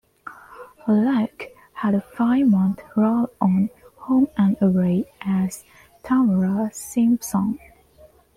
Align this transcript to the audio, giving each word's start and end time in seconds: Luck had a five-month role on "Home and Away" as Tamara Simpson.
Luck 0.87 1.43
had 1.73 1.93
a 1.93 2.01
five-month 2.01 2.81
role 2.95 3.29
on 3.39 3.69
"Home 3.97 4.29
and 4.35 4.57
Away" 4.59 5.05
as 5.21 5.63
Tamara 6.03 6.71
Simpson. 6.73 7.59